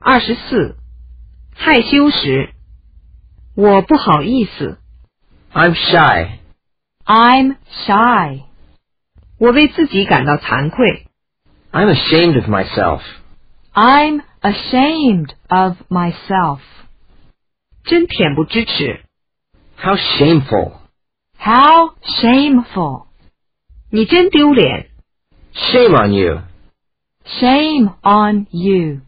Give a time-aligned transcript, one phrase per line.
[0.00, 0.76] 二十四，
[1.54, 2.54] 害羞时，
[3.56, 4.78] 我不好意思。
[5.52, 6.38] I'm shy.
[7.04, 8.44] I'm shy.
[9.38, 11.06] 我为自己感到惭愧。
[11.72, 13.02] I'm ashamed of myself.
[13.74, 16.60] I'm ashamed of myself.
[17.84, 19.00] 真恬不知耻。
[19.76, 20.74] How shameful.
[21.36, 23.06] How shameful.
[23.90, 24.90] 你真丢脸。
[25.54, 26.42] Shame on you.
[27.24, 29.00] Shame on you.